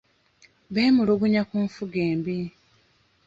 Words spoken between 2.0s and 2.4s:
embi.